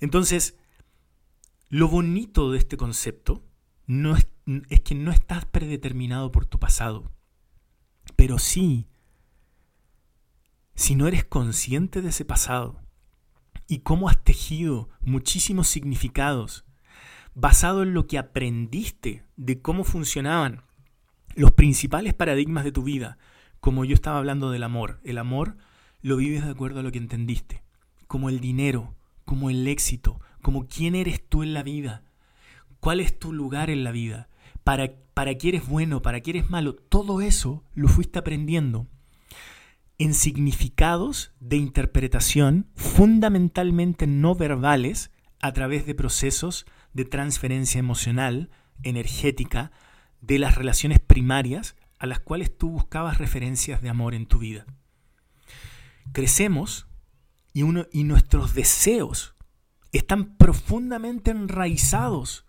Entonces, 0.00 0.56
lo 1.68 1.88
bonito 1.88 2.50
de 2.50 2.58
este 2.58 2.76
concepto 2.76 3.42
no 3.86 4.16
es, 4.16 4.28
es 4.68 4.80
que 4.80 4.94
no 4.94 5.10
estás 5.10 5.44
predeterminado 5.46 6.30
por 6.30 6.46
tu 6.46 6.58
pasado, 6.58 7.10
pero 8.16 8.38
sí, 8.38 8.86
si 10.74 10.94
no 10.94 11.06
eres 11.06 11.24
consciente 11.24 12.02
de 12.02 12.10
ese 12.10 12.24
pasado 12.24 12.80
y 13.66 13.78
cómo 13.78 14.08
has 14.08 14.22
tejido 14.22 14.88
muchísimos 15.00 15.68
significados 15.68 16.64
basado 17.34 17.82
en 17.82 17.94
lo 17.94 18.06
que 18.06 18.18
aprendiste 18.18 19.24
de 19.36 19.60
cómo 19.60 19.84
funcionaban 19.84 20.62
los 21.34 21.50
principales 21.52 22.14
paradigmas 22.14 22.64
de 22.64 22.72
tu 22.72 22.82
vida, 22.82 23.18
como 23.60 23.84
yo 23.84 23.94
estaba 23.94 24.18
hablando 24.18 24.50
del 24.50 24.62
amor. 24.62 25.00
El 25.04 25.18
amor 25.18 25.56
lo 26.00 26.16
vives 26.16 26.44
de 26.44 26.50
acuerdo 26.50 26.80
a 26.80 26.82
lo 26.82 26.92
que 26.92 26.98
entendiste, 26.98 27.62
como 28.06 28.28
el 28.28 28.40
dinero, 28.40 28.94
como 29.24 29.50
el 29.50 29.66
éxito, 29.66 30.20
como 30.42 30.68
quién 30.68 30.94
eres 30.94 31.26
tú 31.28 31.42
en 31.42 31.54
la 31.54 31.62
vida, 31.62 32.04
cuál 32.80 33.00
es 33.00 33.18
tu 33.18 33.32
lugar 33.32 33.70
en 33.70 33.82
la 33.82 33.90
vida, 33.90 34.28
para, 34.62 34.92
para 35.14 35.34
qué 35.36 35.48
eres 35.48 35.66
bueno, 35.66 36.02
para 36.02 36.20
qué 36.20 36.30
eres 36.30 36.50
malo, 36.50 36.74
todo 36.74 37.20
eso 37.20 37.64
lo 37.74 37.88
fuiste 37.88 38.18
aprendiendo 38.18 38.86
en 39.98 40.14
significados 40.14 41.32
de 41.40 41.56
interpretación 41.56 42.66
fundamentalmente 42.74 44.06
no 44.06 44.34
verbales 44.34 45.10
a 45.40 45.52
través 45.52 45.86
de 45.86 45.94
procesos 45.94 46.66
de 46.94 47.04
transferencia 47.04 47.78
emocional, 47.78 48.50
energética, 48.82 49.72
de 50.20 50.38
las 50.38 50.54
relaciones 50.54 51.00
primarias 51.00 51.76
a 51.98 52.06
las 52.06 52.20
cuales 52.20 52.56
tú 52.56 52.70
buscabas 52.70 53.18
referencias 53.18 53.82
de 53.82 53.90
amor 53.90 54.14
en 54.14 54.26
tu 54.26 54.38
vida. 54.38 54.64
Crecemos 56.12 56.86
y, 57.52 57.62
uno, 57.62 57.86
y 57.92 58.04
nuestros 58.04 58.54
deseos 58.54 59.34
están 59.92 60.36
profundamente 60.36 61.30
enraizados 61.30 62.46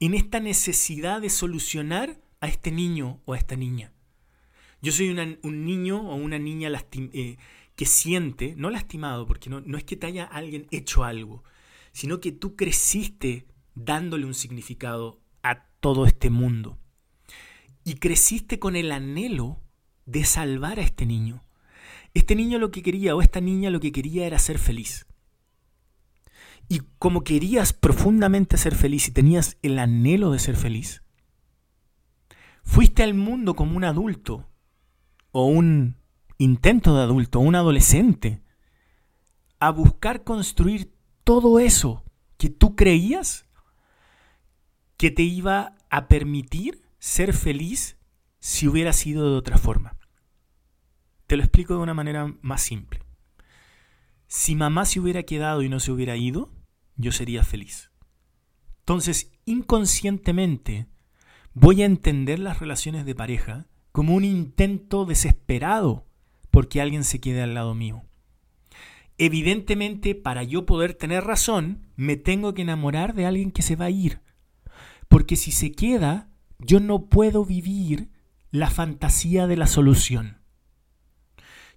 en 0.00 0.14
esta 0.14 0.40
necesidad 0.40 1.20
de 1.20 1.30
solucionar 1.30 2.20
a 2.40 2.48
este 2.48 2.70
niño 2.70 3.20
o 3.24 3.32
a 3.32 3.38
esta 3.38 3.56
niña. 3.56 3.92
Yo 4.82 4.92
soy 4.92 5.08
un 5.10 5.64
niño 5.64 6.00
o 6.00 6.14
una 6.14 6.38
niña 6.38 6.70
eh, 6.92 7.36
que 7.74 7.86
siente, 7.86 8.54
no 8.56 8.70
lastimado, 8.70 9.26
porque 9.26 9.50
no, 9.50 9.60
no 9.60 9.78
es 9.78 9.84
que 9.84 9.96
te 9.96 10.06
haya 10.06 10.24
alguien 10.24 10.66
hecho 10.70 11.04
algo, 11.04 11.44
sino 11.92 12.20
que 12.20 12.32
tú 12.32 12.56
creciste 12.56 13.46
dándole 13.76 14.26
un 14.26 14.34
significado 14.34 15.20
a 15.44 15.66
todo 15.78 16.06
este 16.06 16.30
mundo. 16.30 16.78
Y 17.84 17.94
creciste 17.94 18.58
con 18.58 18.74
el 18.74 18.90
anhelo 18.90 19.62
de 20.06 20.24
salvar 20.24 20.80
a 20.80 20.82
este 20.82 21.06
niño. 21.06 21.44
Este 22.14 22.34
niño 22.34 22.58
lo 22.58 22.72
que 22.72 22.82
quería 22.82 23.14
o 23.14 23.22
esta 23.22 23.40
niña 23.40 23.70
lo 23.70 23.78
que 23.78 23.92
quería 23.92 24.26
era 24.26 24.40
ser 24.40 24.58
feliz. 24.58 25.06
Y 26.68 26.80
como 26.98 27.22
querías 27.22 27.72
profundamente 27.72 28.56
ser 28.56 28.74
feliz 28.74 29.06
y 29.06 29.12
tenías 29.12 29.56
el 29.62 29.78
anhelo 29.78 30.32
de 30.32 30.40
ser 30.40 30.56
feliz, 30.56 31.02
fuiste 32.64 33.04
al 33.04 33.14
mundo 33.14 33.54
como 33.54 33.76
un 33.76 33.84
adulto 33.84 34.48
o 35.30 35.46
un 35.46 35.96
intento 36.38 36.96
de 36.96 37.02
adulto, 37.02 37.38
un 37.38 37.54
adolescente, 37.54 38.42
a 39.60 39.70
buscar 39.70 40.24
construir 40.24 40.92
todo 41.22 41.60
eso 41.60 42.04
que 42.36 42.50
tú 42.50 42.74
creías 42.74 43.45
que 44.96 45.10
te 45.10 45.22
iba 45.22 45.76
a 45.90 46.08
permitir 46.08 46.82
ser 46.98 47.32
feliz 47.32 47.98
si 48.38 48.68
hubiera 48.68 48.92
sido 48.92 49.30
de 49.30 49.36
otra 49.36 49.58
forma. 49.58 49.96
Te 51.26 51.36
lo 51.36 51.42
explico 51.42 51.74
de 51.74 51.80
una 51.80 51.94
manera 51.94 52.34
más 52.42 52.62
simple. 52.62 53.00
Si 54.28 54.54
mamá 54.54 54.84
se 54.84 55.00
hubiera 55.00 55.22
quedado 55.24 55.62
y 55.62 55.68
no 55.68 55.80
se 55.80 55.92
hubiera 55.92 56.16
ido, 56.16 56.52
yo 56.96 57.12
sería 57.12 57.44
feliz. 57.44 57.90
Entonces, 58.80 59.32
inconscientemente, 59.44 60.86
voy 61.54 61.82
a 61.82 61.86
entender 61.86 62.38
las 62.38 62.60
relaciones 62.60 63.04
de 63.04 63.14
pareja 63.14 63.66
como 63.92 64.14
un 64.14 64.24
intento 64.24 65.04
desesperado 65.04 66.06
porque 66.50 66.80
alguien 66.80 67.04
se 67.04 67.20
quede 67.20 67.42
al 67.42 67.54
lado 67.54 67.74
mío. 67.74 68.04
Evidentemente, 69.18 70.14
para 70.14 70.42
yo 70.42 70.66
poder 70.66 70.94
tener 70.94 71.24
razón, 71.24 71.88
me 71.96 72.16
tengo 72.16 72.54
que 72.54 72.62
enamorar 72.62 73.14
de 73.14 73.26
alguien 73.26 73.50
que 73.50 73.62
se 73.62 73.76
va 73.76 73.86
a 73.86 73.90
ir. 73.90 74.20
Porque 75.08 75.36
si 75.36 75.52
se 75.52 75.72
queda, 75.72 76.30
yo 76.58 76.80
no 76.80 77.06
puedo 77.06 77.44
vivir 77.44 78.10
la 78.50 78.70
fantasía 78.70 79.46
de 79.46 79.56
la 79.56 79.66
solución. 79.66 80.38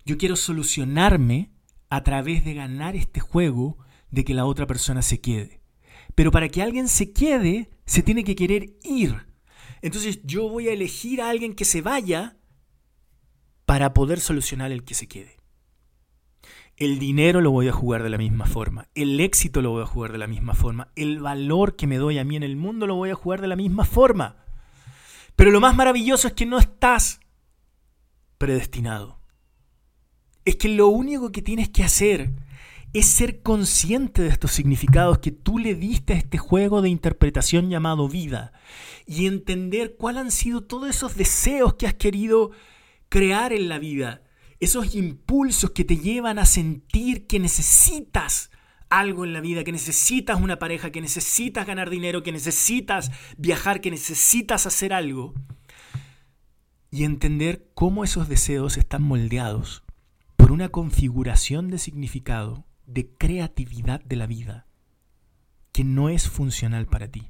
Yo 0.05 0.17
quiero 0.17 0.35
solucionarme 0.35 1.51
a 1.89 2.03
través 2.03 2.45
de 2.45 2.53
ganar 2.53 2.95
este 2.95 3.19
juego 3.19 3.77
de 4.11 4.23
que 4.23 4.33
la 4.33 4.45
otra 4.45 4.67
persona 4.67 5.01
se 5.01 5.19
quede. 5.19 5.61
Pero 6.15 6.31
para 6.31 6.49
que 6.49 6.61
alguien 6.61 6.87
se 6.87 7.11
quede, 7.11 7.69
se 7.85 8.03
tiene 8.03 8.23
que 8.23 8.35
querer 8.35 8.77
ir. 8.83 9.27
Entonces 9.81 10.19
yo 10.23 10.49
voy 10.49 10.67
a 10.67 10.73
elegir 10.73 11.21
a 11.21 11.29
alguien 11.29 11.53
que 11.53 11.65
se 11.65 11.81
vaya 11.81 12.37
para 13.65 13.93
poder 13.93 14.19
solucionar 14.19 14.71
el 14.71 14.83
que 14.83 14.95
se 14.95 15.07
quede. 15.07 15.38
El 16.79 16.97
dinero 16.97 17.41
lo 17.41 17.51
voy 17.51 17.67
a 17.67 17.73
jugar 17.73 18.03
de 18.03 18.09
la 18.09 18.17
misma 18.17 18.45
forma. 18.45 18.87
El 18.95 19.19
éxito 19.19 19.61
lo 19.61 19.71
voy 19.71 19.83
a 19.83 19.85
jugar 19.85 20.13
de 20.13 20.17
la 20.17 20.27
misma 20.27 20.53
forma. 20.53 20.87
El 20.95 21.19
valor 21.19 21.75
que 21.75 21.87
me 21.87 21.97
doy 21.97 22.17
a 22.17 22.23
mí 22.23 22.37
en 22.37 22.43
el 22.43 22.55
mundo 22.55 22.87
lo 22.87 22.95
voy 22.95 23.09
a 23.09 23.15
jugar 23.15 23.41
de 23.41 23.47
la 23.47 23.57
misma 23.57 23.83
forma. 23.83 24.37
Pero 25.35 25.51
lo 25.51 25.59
más 25.59 25.75
maravilloso 25.75 26.29
es 26.29 26.33
que 26.33 26.45
no 26.45 26.57
estás 26.57 27.19
predestinado. 28.37 29.19
Es 30.45 30.55
que 30.55 30.69
lo 30.69 30.87
único 30.87 31.33
que 31.33 31.41
tienes 31.41 31.67
que 31.67 31.83
hacer 31.83 32.31
es 32.93 33.07
ser 33.07 33.41
consciente 33.41 34.21
de 34.21 34.29
estos 34.29 34.51
significados 34.51 35.19
que 35.19 35.31
tú 35.31 35.59
le 35.59 35.75
diste 35.75 36.13
a 36.13 36.17
este 36.17 36.37
juego 36.37 36.81
de 36.81 36.87
interpretación 36.87 37.69
llamado 37.69 38.07
vida 38.07 38.53
y 39.05 39.27
entender 39.27 39.97
cuáles 39.97 40.21
han 40.21 40.31
sido 40.31 40.61
todos 40.61 40.89
esos 40.89 41.17
deseos 41.17 41.73
que 41.73 41.87
has 41.87 41.95
querido 41.95 42.51
crear 43.09 43.51
en 43.51 43.67
la 43.67 43.79
vida 43.79 44.23
esos 44.59 44.95
impulsos 44.95 45.71
que 45.71 45.85
te 45.85 45.97
llevan 45.97 46.37
a 46.39 46.45
sentir 46.45 47.27
que 47.27 47.39
necesitas 47.39 48.51
algo 48.89 49.23
en 49.23 49.33
la 49.33 49.41
vida, 49.41 49.63
que 49.63 49.71
necesitas 49.71 50.41
una 50.41 50.59
pareja, 50.59 50.91
que 50.91 51.01
necesitas 51.01 51.65
ganar 51.65 51.89
dinero, 51.89 52.23
que 52.23 52.31
necesitas 52.31 53.11
viajar, 53.37 53.81
que 53.81 53.91
necesitas 53.91 54.65
hacer 54.65 54.93
algo. 54.93 55.33
Y 56.91 57.03
entender 57.03 57.69
cómo 57.75 58.03
esos 58.03 58.27
deseos 58.27 58.77
están 58.77 59.03
moldeados 59.03 59.83
por 60.35 60.51
una 60.51 60.69
configuración 60.69 61.69
de 61.69 61.77
significado, 61.77 62.65
de 62.87 63.09
creatividad 63.15 64.03
de 64.03 64.15
la 64.15 64.25
vida, 64.25 64.65
que 65.71 65.83
no 65.83 66.09
es 66.09 66.27
funcional 66.27 66.87
para 66.87 67.07
ti. 67.07 67.29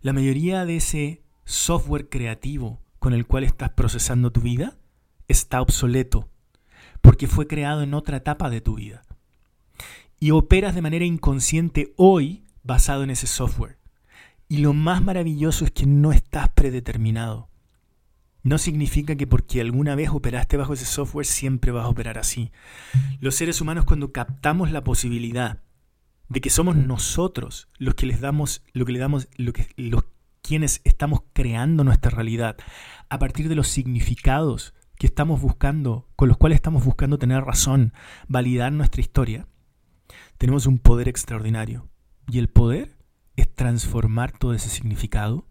La 0.00 0.12
mayoría 0.12 0.64
de 0.64 0.76
ese 0.76 1.22
software 1.44 2.08
creativo 2.08 2.82
con 2.98 3.14
el 3.14 3.26
cual 3.26 3.44
estás 3.44 3.70
procesando 3.70 4.32
tu 4.32 4.40
vida 4.40 4.81
está 5.28 5.60
obsoleto, 5.60 6.28
porque 7.00 7.26
fue 7.26 7.46
creado 7.46 7.82
en 7.82 7.94
otra 7.94 8.18
etapa 8.18 8.50
de 8.50 8.60
tu 8.60 8.76
vida. 8.76 9.04
Y 10.20 10.30
operas 10.30 10.74
de 10.74 10.82
manera 10.82 11.04
inconsciente 11.04 11.92
hoy 11.96 12.44
basado 12.62 13.02
en 13.02 13.10
ese 13.10 13.26
software. 13.26 13.78
Y 14.48 14.58
lo 14.58 14.72
más 14.72 15.02
maravilloso 15.02 15.64
es 15.64 15.70
que 15.70 15.86
no 15.86 16.12
estás 16.12 16.50
predeterminado. 16.50 17.48
No 18.42 18.58
significa 18.58 19.16
que 19.16 19.26
porque 19.26 19.60
alguna 19.60 19.94
vez 19.94 20.10
operaste 20.10 20.56
bajo 20.56 20.74
ese 20.74 20.84
software 20.84 21.26
siempre 21.26 21.72
vas 21.72 21.84
a 21.84 21.88
operar 21.88 22.18
así. 22.18 22.50
Los 23.20 23.36
seres 23.36 23.60
humanos 23.60 23.84
cuando 23.84 24.12
captamos 24.12 24.70
la 24.72 24.84
posibilidad 24.84 25.62
de 26.28 26.40
que 26.40 26.50
somos 26.50 26.76
nosotros 26.76 27.68
los 27.78 27.94
que 27.94 28.06
les 28.06 28.20
damos 28.20 28.62
lo 28.72 28.86
que 28.86 28.92
le 28.92 28.98
damos 28.98 29.28
lo 29.36 29.52
que 29.52 29.68
los 29.76 30.04
quienes 30.40 30.80
estamos 30.84 31.20
creando 31.34 31.84
nuestra 31.84 32.10
realidad 32.10 32.56
a 33.08 33.18
partir 33.18 33.48
de 33.48 33.54
los 33.54 33.68
significados 33.68 34.74
que 35.02 35.08
estamos 35.08 35.40
buscando, 35.40 36.08
con 36.14 36.28
los 36.28 36.36
cuales 36.36 36.54
estamos 36.54 36.84
buscando 36.84 37.18
tener 37.18 37.42
razón, 37.42 37.92
validar 38.28 38.72
nuestra 38.72 39.00
historia, 39.00 39.48
tenemos 40.38 40.66
un 40.66 40.78
poder 40.78 41.08
extraordinario. 41.08 41.88
Y 42.30 42.38
el 42.38 42.48
poder 42.48 42.96
es 43.34 43.52
transformar 43.52 44.30
todo 44.30 44.54
ese 44.54 44.68
significado 44.68 45.48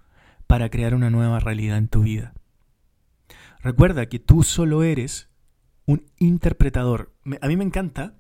para 0.48 0.70
crear 0.70 0.96
una 0.96 1.10
nueva 1.10 1.42
realidad 1.42 1.78
en 1.78 1.90
tu 1.90 2.04
vida. 2.04 2.34
Recuerda 3.60 4.06
que 4.06 4.20
tú 4.20 4.44
solo 4.44 4.84
eres 4.84 5.30
un 5.86 6.06
interpretador. 6.18 7.14
A 7.42 7.50
mí 7.50 7.58
me 7.58 7.66
encanta 7.66 8.16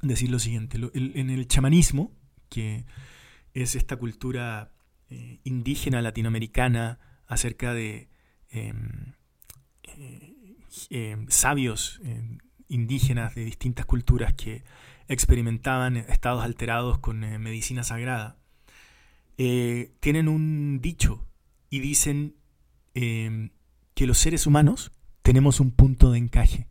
decir 0.00 0.30
lo 0.30 0.38
siguiente. 0.38 0.78
En 0.94 1.28
el 1.28 1.46
chamanismo, 1.46 2.16
que 2.48 2.86
es 3.52 3.74
esta 3.74 3.96
cultura 3.96 4.72
eh, 5.10 5.40
indígena 5.44 6.00
latinoamericana 6.00 7.00
acerca 7.26 7.74
de 7.74 8.08
em, 8.48 9.12
eh, 9.82 10.37
em, 10.90 11.26
sabios 11.28 12.00
em, 12.04 12.38
indígenas 12.68 13.34
de 13.34 13.44
distintas 13.44 13.86
culturas 13.86 14.34
que 14.34 14.62
experimentaban 15.08 15.96
estados 15.96 16.44
alterados 16.44 16.98
con 16.98 17.24
eh, 17.24 17.38
medicina 17.38 17.82
sagrada, 17.82 18.36
tienen 19.36 20.26
un 20.26 20.80
dicho 20.80 21.24
y 21.70 21.78
dicen 21.78 22.34
que 22.92 24.06
los 24.06 24.18
seres 24.18 24.48
humanos 24.48 24.90
tenemos 25.22 25.60
un 25.60 25.70
punto 25.70 26.10
de 26.10 26.18
encaje. 26.18 26.66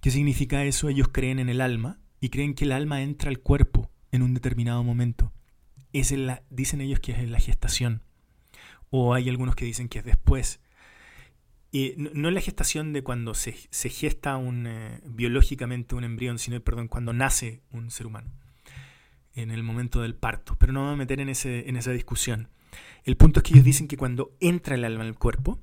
¿Qué 0.00 0.10
significa 0.10 0.64
eso? 0.64 0.88
Ellos 0.88 1.08
creen 1.10 1.38
en 1.38 1.48
el 1.48 1.60
alma 1.60 1.98
y 2.20 2.28
creen 2.28 2.54
que 2.54 2.66
el 2.66 2.72
alma 2.72 3.02
entra 3.02 3.30
al 3.30 3.40
cuerpo 3.40 3.90
en 4.12 4.22
un 4.22 4.34
determinado 4.34 4.84
momento. 4.84 5.32
Es 5.92 6.12
la, 6.12 6.42
dicen 6.50 6.80
ellos 6.80 7.00
que 7.00 7.12
es 7.12 7.18
en 7.18 7.32
la 7.32 7.40
gestación. 7.40 8.02
O 8.90 9.14
hay 9.14 9.28
algunos 9.28 9.56
que 9.56 9.64
dicen 9.64 9.88
que 9.88 10.00
es 10.00 10.04
después. 10.04 10.60
Y 11.74 11.94
no, 11.96 12.28
es 12.28 12.34
la 12.34 12.40
gestación 12.40 12.92
de 12.92 13.02
cuando 13.02 13.34
se, 13.34 13.52
gesta 13.90 14.36
un, 14.36 14.68
eh, 14.68 15.00
biológicamente 15.06 15.96
un 15.96 16.04
embrión, 16.04 16.38
sino 16.38 16.60
perdón, 16.60 16.86
cuando 16.86 17.12
nace 17.12 17.62
un 17.72 17.90
ser 17.90 18.06
humano. 18.06 18.30
En 19.34 19.50
el 19.50 19.64
momento 19.64 20.00
del 20.00 20.14
parto. 20.14 20.54
Pero 20.56 20.72
no 20.72 20.82
me 20.82 20.86
voy 20.86 20.94
a 20.94 20.98
meter 20.98 21.18
en, 21.18 21.30
ese, 21.30 21.68
en 21.68 21.76
esa 21.76 21.90
discusión. 21.90 22.48
El 23.02 23.16
punto 23.16 23.40
es 23.40 23.42
que 23.42 23.54
ellos 23.54 23.64
dicen 23.64 23.88
que 23.88 23.96
cuando 23.96 24.36
entra 24.38 24.76
el 24.76 24.84
alma 24.84 25.02
al 25.02 25.18
cuerpo, 25.18 25.58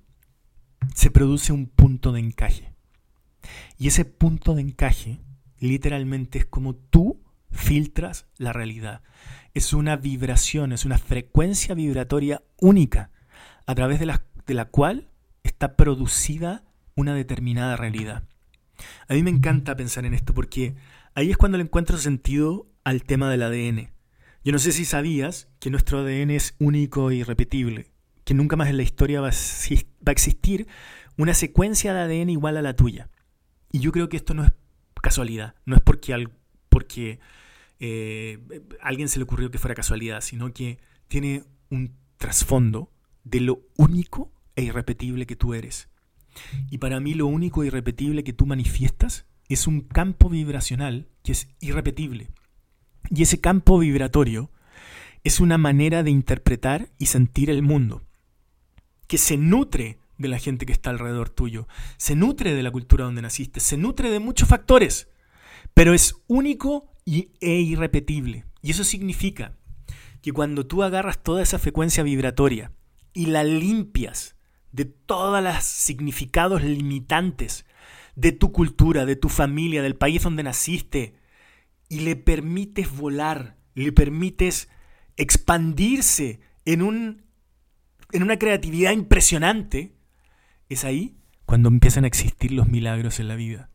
se 0.93 1.11
produce 1.11 1.53
un 1.53 1.67
punto 1.67 2.11
de 2.11 2.19
encaje. 2.19 2.73
Y 3.77 3.87
ese 3.87 4.03
punto 4.03 4.53
de 4.53 4.63
encaje 4.63 5.21
literalmente 5.59 6.39
es 6.39 6.45
como 6.45 6.75
tú 6.75 7.23
filtras 7.51 8.27
la 8.35 8.51
realidad. 8.51 9.01
Es 9.53 9.71
una 9.71 9.95
vibración, 9.95 10.73
es 10.73 10.83
una 10.83 10.97
frecuencia 10.97 11.73
vibratoria 11.73 12.43
única 12.59 13.11
a 13.65 13.75
través 13.75 14.01
de 14.01 14.07
la, 14.07 14.25
de 14.45 14.53
la 14.55 14.65
cual 14.65 15.07
está 15.43 15.75
producida 15.75 16.63
una 16.95 17.15
determinada 17.15 17.77
realidad. 17.77 18.23
A 19.07 19.13
mí 19.13 19.23
me 19.23 19.29
encanta 19.29 19.75
pensar 19.75 20.05
en 20.05 20.13
esto 20.13 20.33
porque 20.33 20.75
ahí 21.15 21.31
es 21.31 21.37
cuando 21.37 21.57
le 21.57 21.63
encuentro 21.63 21.97
sentido 21.97 22.67
al 22.83 23.03
tema 23.03 23.29
del 23.29 23.43
ADN. 23.43 23.91
Yo 24.43 24.51
no 24.51 24.59
sé 24.59 24.71
si 24.71 24.85
sabías 24.85 25.49
que 25.59 25.69
nuestro 25.69 25.99
ADN 25.99 26.31
es 26.31 26.55
único 26.59 27.11
y 27.11 27.23
repetible, 27.23 27.91
que 28.23 28.33
nunca 28.33 28.55
más 28.55 28.69
en 28.69 28.77
la 28.77 28.83
historia 28.83 29.21
va 29.21 29.29
a 29.29 30.11
existir 30.11 30.67
una 31.17 31.33
secuencia 31.33 31.93
de 31.93 31.99
ADN 31.99 32.29
igual 32.29 32.57
a 32.57 32.61
la 32.61 32.75
tuya. 32.75 33.09
Y 33.71 33.79
yo 33.79 33.91
creo 33.91 34.09
que 34.09 34.17
esto 34.17 34.33
no 34.33 34.43
es 34.43 34.51
casualidad, 35.01 35.55
no 35.65 35.75
es 35.75 35.81
porque, 35.81 36.27
porque 36.69 37.19
eh, 37.79 38.39
alguien 38.81 39.07
se 39.09 39.19
le 39.19 39.23
ocurrió 39.23 39.51
que 39.51 39.57
fuera 39.57 39.75
casualidad, 39.75 40.21
sino 40.21 40.53
que 40.53 40.79
tiene 41.07 41.43
un 41.69 41.95
trasfondo 42.17 42.91
de 43.23 43.41
lo 43.41 43.61
único 43.77 44.31
e 44.61 44.65
irrepetible 44.65 45.25
que 45.25 45.35
tú 45.35 45.53
eres. 45.53 45.89
Y 46.69 46.77
para 46.77 46.99
mí 46.99 47.13
lo 47.13 47.27
único 47.27 47.63
irrepetible 47.63 48.23
que 48.23 48.33
tú 48.33 48.45
manifiestas 48.45 49.25
es 49.49 49.67
un 49.67 49.81
campo 49.81 50.29
vibracional 50.29 51.09
que 51.23 51.33
es 51.33 51.49
irrepetible. 51.59 52.29
Y 53.09 53.23
ese 53.23 53.41
campo 53.41 53.79
vibratorio 53.79 54.51
es 55.23 55.39
una 55.39 55.57
manera 55.57 56.03
de 56.03 56.11
interpretar 56.11 56.89
y 56.97 57.07
sentir 57.07 57.49
el 57.49 57.61
mundo, 57.61 58.03
que 59.07 59.17
se 59.17 59.37
nutre 59.37 59.99
de 60.17 60.27
la 60.27 60.39
gente 60.39 60.65
que 60.65 60.73
está 60.73 60.89
alrededor 60.89 61.29
tuyo, 61.29 61.67
se 61.97 62.15
nutre 62.15 62.53
de 62.53 62.63
la 62.63 62.71
cultura 62.71 63.05
donde 63.05 63.21
naciste, 63.21 63.59
se 63.59 63.77
nutre 63.77 64.09
de 64.09 64.19
muchos 64.19 64.47
factores, 64.47 65.09
pero 65.73 65.93
es 65.93 66.15
único 66.27 66.91
e 67.05 67.59
irrepetible. 67.59 68.45
Y 68.61 68.71
eso 68.71 68.83
significa 68.83 69.57
que 70.21 70.31
cuando 70.31 70.65
tú 70.65 70.83
agarras 70.83 71.21
toda 71.21 71.41
esa 71.41 71.59
frecuencia 71.59 72.03
vibratoria 72.03 72.71
y 73.13 73.25
la 73.27 73.43
limpias 73.43 74.35
de 74.71 74.85
todos 74.85 75.43
los 75.43 75.63
significados 75.63 76.63
limitantes 76.63 77.65
de 78.15 78.31
tu 78.31 78.51
cultura, 78.51 79.05
de 79.05 79.15
tu 79.15 79.29
familia, 79.29 79.81
del 79.81 79.95
país 79.95 80.23
donde 80.23 80.43
naciste, 80.43 81.15
y 81.89 82.01
le 82.01 82.15
permites 82.15 82.95
volar, 82.95 83.57
le 83.75 83.91
permites 83.91 84.69
expandirse 85.17 86.39
en, 86.65 86.81
un, 86.81 87.23
en 88.11 88.23
una 88.23 88.37
creatividad 88.37 88.91
impresionante, 88.91 89.93
es 90.69 90.85
ahí 90.85 91.17
cuando 91.45 91.67
empiezan 91.67 92.05
a 92.05 92.07
existir 92.07 92.51
los 92.51 92.69
milagros 92.69 93.19
en 93.19 93.27
la 93.27 93.35
vida. 93.35 93.69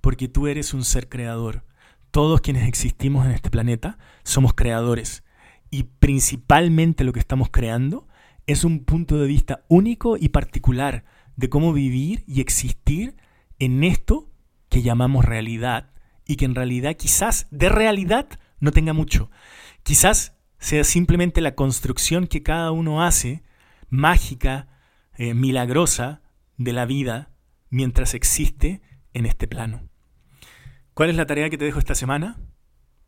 Porque 0.00 0.28
tú 0.28 0.46
eres 0.46 0.74
un 0.74 0.84
ser 0.84 1.08
creador. 1.08 1.64
Todos 2.12 2.40
quienes 2.40 2.68
existimos 2.68 3.26
en 3.26 3.32
este 3.32 3.50
planeta 3.50 3.98
somos 4.22 4.54
creadores. 4.54 5.24
Y 5.70 5.84
principalmente 5.84 7.02
lo 7.02 7.12
que 7.12 7.18
estamos 7.18 7.50
creando 7.50 8.05
es 8.46 8.64
un 8.64 8.84
punto 8.84 9.18
de 9.18 9.26
vista 9.26 9.64
único 9.68 10.16
y 10.16 10.28
particular 10.28 11.04
de 11.36 11.48
cómo 11.48 11.72
vivir 11.72 12.24
y 12.26 12.40
existir 12.40 13.16
en 13.58 13.84
esto 13.84 14.30
que 14.68 14.82
llamamos 14.82 15.24
realidad 15.24 15.90
y 16.26 16.36
que 16.36 16.44
en 16.44 16.54
realidad 16.54 16.96
quizás 16.96 17.46
de 17.50 17.68
realidad 17.68 18.28
no 18.60 18.72
tenga 18.72 18.92
mucho. 18.92 19.30
Quizás 19.82 20.36
sea 20.58 20.84
simplemente 20.84 21.40
la 21.40 21.54
construcción 21.54 22.26
que 22.26 22.42
cada 22.42 22.70
uno 22.72 23.02
hace, 23.02 23.42
mágica, 23.88 24.68
eh, 25.16 25.34
milagrosa, 25.34 26.22
de 26.56 26.72
la 26.72 26.86
vida 26.86 27.30
mientras 27.68 28.14
existe 28.14 28.80
en 29.12 29.26
este 29.26 29.46
plano. 29.46 29.88
¿Cuál 30.94 31.10
es 31.10 31.16
la 31.16 31.26
tarea 31.26 31.50
que 31.50 31.58
te 31.58 31.66
dejo 31.66 31.78
esta 31.78 31.94
semana? 31.94 32.38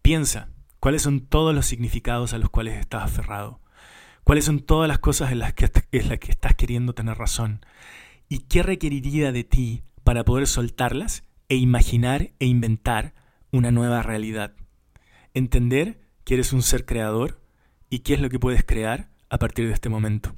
Piensa, 0.02 0.50
¿cuáles 0.80 1.02
son 1.02 1.20
todos 1.20 1.54
los 1.54 1.66
significados 1.66 2.34
a 2.34 2.38
los 2.38 2.50
cuales 2.50 2.78
estás 2.78 3.04
aferrado? 3.04 3.62
¿Cuáles 4.28 4.44
son 4.44 4.60
todas 4.60 4.88
las 4.88 4.98
cosas 4.98 5.32
en 5.32 5.38
las 5.38 5.54
que, 5.54 5.70
en 5.90 6.10
las 6.10 6.18
que 6.18 6.30
estás 6.30 6.54
queriendo 6.54 6.92
tener 6.92 7.16
razón? 7.16 7.64
¿Y 8.28 8.40
qué 8.40 8.62
requeriría 8.62 9.32
de 9.32 9.42
ti 9.42 9.84
para 10.04 10.22
poder 10.22 10.46
soltarlas 10.46 11.24
e 11.48 11.56
imaginar 11.56 12.32
e 12.38 12.44
inventar 12.44 13.14
una 13.52 13.70
nueva 13.70 14.02
realidad? 14.02 14.54
Entender 15.32 15.98
que 16.24 16.34
eres 16.34 16.52
un 16.52 16.60
ser 16.60 16.84
creador 16.84 17.40
y 17.88 18.00
qué 18.00 18.12
es 18.12 18.20
lo 18.20 18.28
que 18.28 18.38
puedes 18.38 18.64
crear 18.64 19.08
a 19.30 19.38
partir 19.38 19.66
de 19.66 19.72
este 19.72 19.88
momento. 19.88 20.36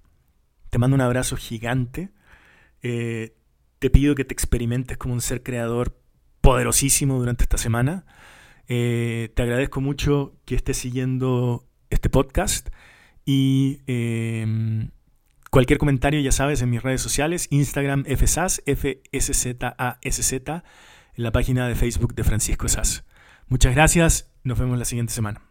Te 0.68 0.78
mando 0.78 0.94
un 0.94 1.00
abrazo 1.00 1.36
gigante 1.36 2.12
eh, 2.82 3.34
te 3.80 3.90
pido 3.90 4.14
que 4.14 4.24
te 4.24 4.34
experimentes 4.34 4.98
como 4.98 5.14
un 5.14 5.20
ser 5.20 5.42
creador 5.42 6.00
poderosísimo 6.40 7.18
durante 7.18 7.42
esta 7.42 7.58
semana. 7.58 8.06
Eh, 8.68 9.32
te 9.34 9.42
agradezco 9.42 9.80
mucho 9.80 10.36
que 10.44 10.54
estés 10.54 10.76
siguiendo 10.76 11.66
este 11.90 12.08
podcast 12.08 12.68
y 13.24 13.80
em, 13.86 14.90
cualquier 15.50 15.78
comentario, 15.78 16.20
ya 16.20 16.32
sabes, 16.32 16.62
en 16.62 16.70
mis 16.70 16.82
redes 16.82 17.02
sociales, 17.02 17.48
Instagram 17.50 18.04
FSAS, 18.04 18.62
F-S-Z-A-S-Z, 18.66 20.64
en 21.14 21.24
la 21.24 21.32
página 21.32 21.68
de 21.68 21.74
Facebook 21.74 22.14
de 22.14 22.24
Francisco 22.24 22.68
Sass. 22.68 23.04
Muchas 23.48 23.74
gracias, 23.74 24.30
nos 24.44 24.58
vemos 24.58 24.78
la 24.78 24.84
siguiente 24.84 25.12
semana. 25.12 25.49